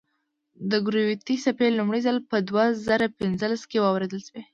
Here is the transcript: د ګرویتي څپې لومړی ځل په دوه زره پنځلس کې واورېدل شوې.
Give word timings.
د 0.69 0.71
ګرویتي 0.85 1.35
څپې 1.43 1.67
لومړی 1.77 2.01
ځل 2.07 2.17
په 2.29 2.37
دوه 2.49 2.65
زره 2.87 3.07
پنځلس 3.19 3.61
کې 3.71 3.77
واورېدل 3.83 4.21
شوې. 4.27 4.43